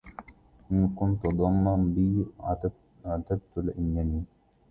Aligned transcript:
إن 0.71 0.87
كنت 0.95 1.27
ضنا 1.27 1.75
بي 1.75 2.25
عتبت 3.09 3.57
لأنني 3.57 4.23